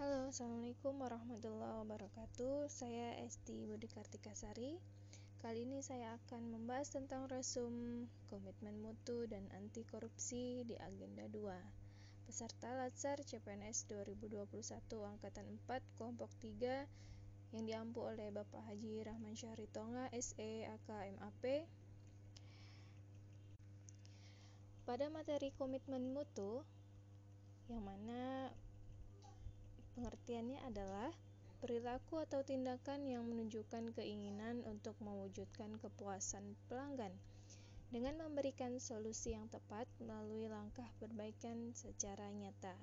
Halo, 0.00 0.32
Assalamualaikum 0.32 1.04
warahmatullahi 1.04 1.84
wabarakatuh. 1.84 2.64
Saya 2.72 3.12
Esti 3.28 3.68
Budi 3.68 3.92
Kartikasari. 3.92 4.80
Kali 5.44 5.68
ini 5.68 5.84
saya 5.84 6.16
akan 6.16 6.48
membahas 6.48 6.96
tentang 6.96 7.28
resum 7.28 8.08
komitmen 8.32 8.80
mutu 8.80 9.28
dan 9.28 9.44
anti 9.52 9.84
korupsi 9.84 10.64
di 10.64 10.80
agenda 10.80 11.28
2. 11.28 12.24
Peserta 12.24 12.72
Latsar 12.72 13.20
CPNS 13.20 13.84
2021 13.92 14.64
angkatan 14.96 15.60
4 15.68 15.84
kelompok 16.00 16.32
3 16.40 16.88
yang 17.52 17.64
diampu 17.68 18.00
oleh 18.00 18.32
Bapak 18.32 18.64
Haji 18.64 19.04
Rahman 19.04 19.36
Syahri 19.36 19.68
Tonga 19.76 20.08
SE 20.16 20.72
AKMAP. 20.72 21.68
Pada 24.88 25.12
materi 25.12 25.52
komitmen 25.52 26.16
mutu 26.16 26.64
yang 27.68 27.84
mana 27.84 28.48
Pengertiannya 30.02 30.58
adalah 30.66 31.14
perilaku 31.62 32.18
atau 32.18 32.42
tindakan 32.42 33.06
yang 33.06 33.22
menunjukkan 33.22 33.94
keinginan 33.94 34.66
untuk 34.66 34.98
mewujudkan 34.98 35.78
kepuasan 35.78 36.58
pelanggan 36.66 37.14
dengan 37.94 38.18
memberikan 38.18 38.82
solusi 38.82 39.38
yang 39.38 39.46
tepat 39.46 39.86
melalui 40.02 40.50
langkah 40.50 40.90
perbaikan 40.98 41.70
secara 41.78 42.34
nyata. 42.34 42.74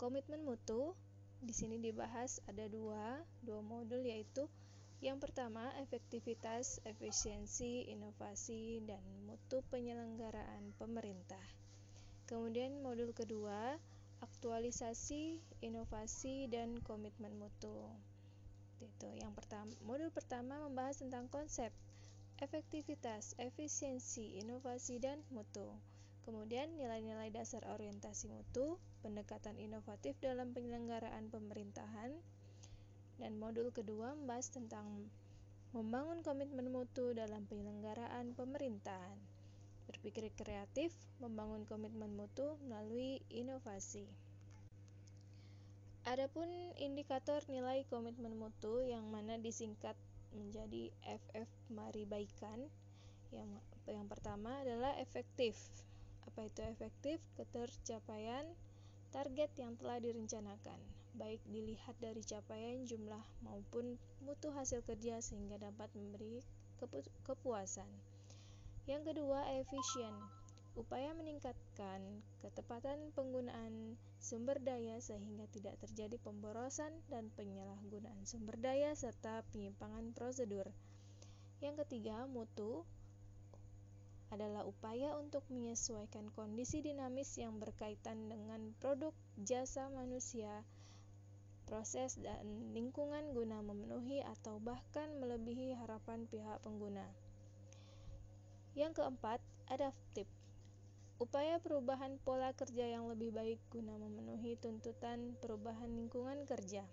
Komitmen 0.00 0.40
mutu 0.40 0.96
di 1.44 1.52
sini 1.52 1.76
dibahas 1.76 2.40
ada 2.48 2.64
dua, 2.72 3.20
dua 3.44 3.60
modul 3.60 4.00
yaitu 4.00 4.48
yang 5.04 5.20
pertama 5.20 5.68
efektivitas, 5.84 6.80
efisiensi, 6.88 7.92
inovasi, 7.92 8.80
dan 8.88 9.04
mutu 9.28 9.60
penyelenggaraan 9.68 10.72
pemerintah. 10.80 11.44
Kemudian 12.24 12.80
modul 12.80 13.12
kedua 13.12 13.76
aktualisasi, 14.20 15.40
inovasi, 15.64 16.48
dan 16.52 16.76
komitmen 16.84 17.36
mutu. 17.40 17.88
Itu 18.80 19.08
yang 19.16 19.32
pertama. 19.36 19.72
Modul 19.84 20.12
pertama 20.12 20.60
membahas 20.64 21.00
tentang 21.00 21.28
konsep 21.32 21.72
efektivitas, 22.40 23.36
efisiensi, 23.36 24.40
inovasi, 24.40 24.96
dan 24.96 25.20
mutu. 25.28 25.68
Kemudian 26.24 26.72
nilai-nilai 26.76 27.32
dasar 27.32 27.64
orientasi 27.68 28.32
mutu, 28.32 28.80
pendekatan 29.04 29.56
inovatif 29.60 30.16
dalam 30.20 30.52
penyelenggaraan 30.56 31.28
pemerintahan, 31.32 32.12
dan 33.20 33.32
modul 33.36 33.68
kedua 33.72 34.16
membahas 34.16 34.48
tentang 34.48 35.08
membangun 35.76 36.24
komitmen 36.24 36.72
mutu 36.72 37.12
dalam 37.12 37.44
penyelenggaraan 37.44 38.32
pemerintahan 38.32 39.20
berpikir 39.90 40.30
kreatif, 40.38 40.94
membangun 41.18 41.66
komitmen 41.66 42.14
mutu 42.14 42.54
melalui 42.62 43.18
inovasi. 43.26 44.06
Adapun 46.06 46.46
indikator 46.78 47.42
nilai 47.50 47.82
komitmen 47.90 48.38
mutu 48.38 48.86
yang 48.86 49.04
mana 49.10 49.36
disingkat 49.36 49.98
menjadi 50.30 50.94
FF 51.04 51.50
Mari 51.74 52.06
Baikan. 52.06 52.70
Yang 53.34 53.50
yang 53.90 54.06
pertama 54.06 54.62
adalah 54.62 54.94
efektif. 55.02 55.58
Apa 56.24 56.46
itu 56.46 56.62
efektif? 56.62 57.18
Ketercapaian 57.34 58.46
target 59.10 59.50
yang 59.58 59.74
telah 59.74 59.98
direncanakan, 59.98 60.78
baik 61.18 61.42
dilihat 61.50 61.98
dari 61.98 62.22
capaian 62.22 62.86
jumlah 62.86 63.22
maupun 63.42 63.98
mutu 64.22 64.54
hasil 64.54 64.86
kerja 64.86 65.18
sehingga 65.18 65.58
dapat 65.58 65.90
memberi 65.98 66.40
kepuasan. 67.26 67.90
Yang 68.88 69.12
kedua, 69.12 69.44
efisien. 69.60 70.14
Upaya 70.78 71.10
meningkatkan 71.18 72.22
ketepatan 72.40 73.10
penggunaan 73.12 73.98
sumber 74.22 74.62
daya 74.62 75.02
sehingga 75.02 75.50
tidak 75.50 75.76
terjadi 75.82 76.16
pemborosan 76.22 76.94
dan 77.10 77.28
penyalahgunaan 77.34 78.22
sumber 78.22 78.54
daya 78.56 78.94
serta 78.94 79.42
penyimpangan 79.50 80.14
prosedur. 80.14 80.70
Yang 81.58 81.84
ketiga, 81.84 82.24
mutu 82.30 82.86
adalah 84.30 84.62
upaya 84.62 85.18
untuk 85.18 85.42
menyesuaikan 85.50 86.30
kondisi 86.38 86.80
dinamis 86.80 87.34
yang 87.34 87.58
berkaitan 87.58 88.30
dengan 88.30 88.72
produk, 88.78 89.10
jasa 89.42 89.90
manusia, 89.90 90.62
proses, 91.66 92.14
dan 92.22 92.70
lingkungan 92.70 93.34
guna 93.34 93.58
memenuhi 93.58 94.22
atau 94.22 94.62
bahkan 94.62 95.10
melebihi 95.18 95.74
harapan 95.74 96.30
pihak 96.30 96.62
pengguna. 96.62 97.10
Yang 98.78 99.02
keempat, 99.02 99.42
adaptif. 99.66 100.30
Upaya 101.20 101.60
perubahan 101.60 102.16
pola 102.22 102.54
kerja 102.54 102.86
yang 102.86 103.10
lebih 103.10 103.34
baik 103.34 103.60
guna 103.68 103.98
memenuhi 103.98 104.56
tuntutan 104.56 105.36
perubahan 105.42 105.90
lingkungan 105.90 106.46
kerja. 106.48 106.86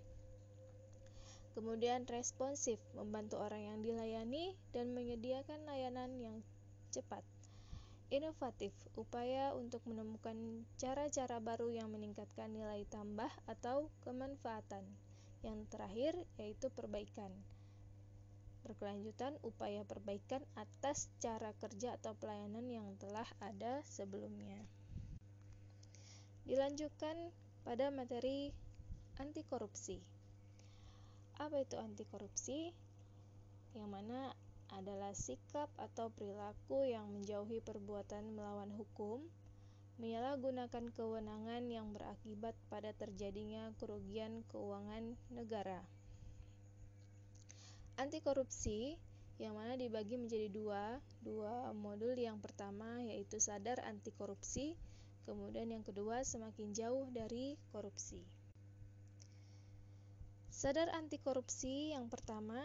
Kemudian 1.58 2.06
responsif, 2.06 2.78
membantu 2.94 3.42
orang 3.42 3.66
yang 3.66 3.80
dilayani 3.82 4.54
dan 4.74 4.94
menyediakan 4.94 5.66
layanan 5.66 6.18
yang 6.22 6.38
cepat. 6.94 7.26
Inovatif, 8.14 8.74
upaya 8.94 9.52
untuk 9.58 9.82
menemukan 9.90 10.64
cara-cara 10.78 11.42
baru 11.42 11.74
yang 11.74 11.90
meningkatkan 11.90 12.54
nilai 12.54 12.86
tambah 12.88 13.30
atau 13.50 13.90
kemanfaatan. 14.06 14.86
Yang 15.42 15.60
terakhir 15.70 16.14
yaitu 16.38 16.70
perbaikan 16.74 17.34
berkelanjutan 18.66 19.36
upaya 19.46 19.84
perbaikan 19.84 20.46
atas 20.58 21.12
cara 21.22 21.54
kerja 21.58 21.98
atau 22.00 22.18
pelayanan 22.18 22.66
yang 22.70 22.88
telah 22.98 23.28
ada 23.44 23.82
sebelumnya. 23.86 24.64
Dilanjutkan 26.48 27.34
pada 27.68 27.92
materi 27.92 28.56
anti 29.20 29.44
korupsi. 29.44 30.00
Apa 31.38 31.60
itu 31.62 31.76
anti 31.76 32.08
korupsi? 32.08 32.72
Yang 33.76 33.90
mana 33.92 34.32
adalah 34.72 35.12
sikap 35.12 35.68
atau 35.76 36.12
perilaku 36.12 36.88
yang 36.88 37.08
menjauhi 37.12 37.60
perbuatan 37.64 38.36
melawan 38.36 38.72
hukum, 38.74 39.24
menyalahgunakan 39.98 40.94
kewenangan 40.94 41.68
yang 41.72 41.92
berakibat 41.92 42.54
pada 42.70 42.94
terjadinya 42.94 43.74
kerugian 43.82 44.46
keuangan 44.52 45.18
negara. 45.34 45.82
Anti 47.98 48.22
korupsi 48.22 48.94
yang 49.42 49.58
mana 49.58 49.74
dibagi 49.74 50.22
menjadi 50.22 50.54
dua, 50.54 51.02
dua 51.26 51.74
modul 51.74 52.14
yang 52.14 52.38
pertama 52.38 53.02
yaitu 53.02 53.42
sadar 53.42 53.82
anti 53.86 54.14
korupsi, 54.14 54.78
kemudian 55.26 55.74
yang 55.74 55.82
kedua 55.82 56.22
semakin 56.22 56.78
jauh 56.78 57.10
dari 57.10 57.58
korupsi. 57.74 58.22
Sadar 60.54 60.94
anti 60.94 61.18
korupsi 61.22 61.94
yang 61.94 62.10
pertama 62.10 62.62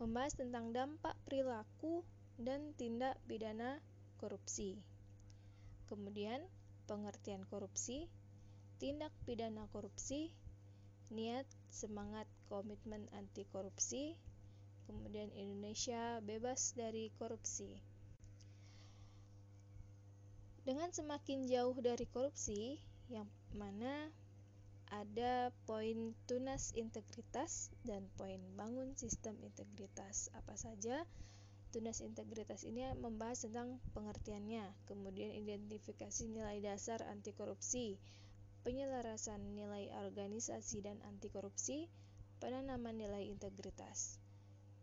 membahas 0.00 0.32
tentang 0.32 0.72
dampak 0.72 1.12
perilaku 1.28 2.00
dan 2.40 2.72
tindak 2.80 3.20
pidana 3.28 3.84
korupsi. 4.16 4.80
Kemudian 5.88 6.40
pengertian 6.88 7.44
korupsi, 7.48 8.08
tindak 8.80 9.12
pidana 9.28 9.68
korupsi, 9.72 10.32
niat, 11.12 11.44
semangat, 11.68 12.24
komitmen 12.50 13.06
anti 13.14 13.46
korupsi, 13.46 14.18
kemudian 14.90 15.30
Indonesia 15.38 16.18
bebas 16.18 16.74
dari 16.74 17.14
korupsi. 17.14 17.78
Dengan 20.66 20.90
semakin 20.90 21.46
jauh 21.46 21.78
dari 21.78 22.04
korupsi, 22.10 22.82
yang 23.06 23.30
mana 23.54 24.10
ada 24.90 25.54
poin 25.70 26.18
tunas 26.26 26.74
integritas 26.74 27.70
dan 27.86 28.10
poin 28.18 28.42
bangun 28.58 28.98
sistem 28.98 29.38
integritas. 29.46 30.34
Apa 30.34 30.58
saja? 30.58 31.06
Tunas 31.70 32.02
integritas 32.02 32.66
ini 32.66 32.82
membahas 32.98 33.46
tentang 33.46 33.78
pengertiannya, 33.94 34.66
kemudian 34.90 35.30
identifikasi 35.30 36.26
nilai 36.26 36.58
dasar 36.58 36.98
anti 37.06 37.30
korupsi, 37.30 37.94
penyelarasan 38.66 39.54
nilai 39.54 39.94
organisasi 39.94 40.82
dan 40.82 40.98
anti 41.06 41.30
korupsi 41.30 41.86
pada 42.40 42.64
nama 42.64 42.90
nilai 42.90 43.28
integritas. 43.28 44.16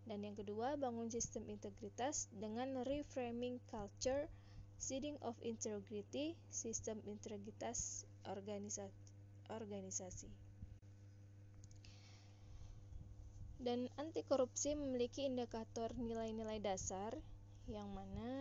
Dan 0.07 0.23
yang 0.23 0.39
kedua, 0.39 0.79
bangun 0.79 1.11
sistem 1.11 1.43
integritas 1.51 2.31
dengan 2.31 2.85
reframing 2.87 3.59
culture, 3.67 4.31
seeding 4.79 5.19
of 5.25 5.35
integrity, 5.43 6.37
sistem 6.47 7.03
integritas 7.03 8.07
organisasi. 9.49 10.31
Dan 13.57 13.89
anti 13.99 14.21
korupsi 14.23 14.77
memiliki 14.77 15.27
indikator 15.27 15.91
nilai-nilai 15.97 16.61
dasar 16.61 17.17
yang 17.67 17.91
mana 17.91 18.31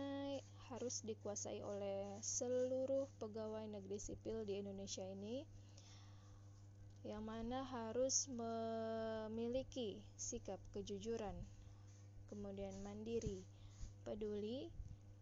harus 0.71 1.03
dikuasai 1.03 1.59
oleh 1.65 2.15
seluruh 2.23 3.11
pegawai 3.19 3.67
negeri 3.67 3.99
sipil 3.99 4.47
di 4.47 4.61
Indonesia 4.63 5.03
ini 5.03 5.43
yang 7.07 7.23
mana 7.23 7.63
harus 7.63 8.27
memiliki 8.27 10.03
sikap 10.19 10.59
kejujuran, 10.75 11.39
kemudian 12.27 12.75
mandiri, 12.83 13.47
peduli, 14.03 14.67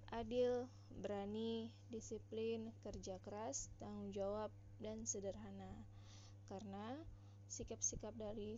adil, 0.10 0.66
berani, 0.98 1.70
disiplin, 1.94 2.74
kerja 2.82 3.22
keras, 3.22 3.70
tanggung 3.78 4.10
jawab, 4.10 4.50
dan 4.82 5.06
sederhana. 5.06 5.86
Karena 6.50 6.98
sikap-sikap 7.46 8.18
dari 8.18 8.58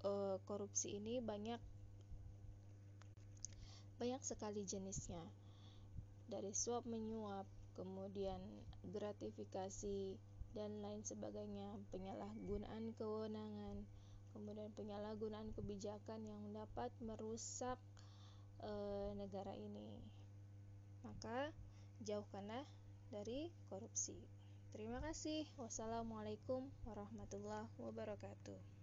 e, 0.00 0.40
korupsi 0.48 0.96
ini 0.96 1.20
banyak 1.20 1.60
banyak 4.00 4.24
sekali 4.24 4.64
jenisnya. 4.64 5.20
Dari 6.32 6.56
suap 6.56 6.88
menyuap, 6.88 7.44
kemudian 7.76 8.40
gratifikasi 8.88 10.16
dan 10.54 10.80
lain 10.80 11.02
sebagainya, 11.02 11.74
penyalahgunaan 11.90 12.94
kewenangan, 12.94 13.82
kemudian 14.30 14.70
penyalahgunaan 14.78 15.50
kebijakan 15.52 16.22
yang 16.22 16.42
dapat 16.54 16.94
merusak 17.02 17.76
e, 18.62 18.70
negara 19.18 19.52
ini. 19.58 19.98
Maka 21.02 21.50
jauhkanlah 22.06 22.64
dari 23.10 23.50
korupsi. 23.68 24.16
Terima 24.74 24.98
kasih. 25.02 25.46
Wassalamualaikum 25.54 26.66
warahmatullahi 26.82 27.70
wabarakatuh. 27.78 28.73